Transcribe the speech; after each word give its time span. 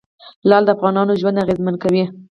لعل 0.49 0.63
د 0.65 0.69
افغانانو 0.75 1.19
ژوند 1.21 1.41
اغېزمن 1.43 1.75
کوي. 1.83 2.03